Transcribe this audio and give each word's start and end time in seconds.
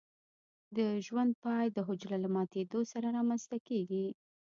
د 0.77 0.79
ژوند 1.05 1.31
پای 1.43 1.65
د 1.71 1.77
حجره 1.87 2.17
له 2.23 2.29
ماتیدو 2.35 2.79
سره 2.91 3.07
رامینځته 3.17 3.57
کیږي. 3.67 4.05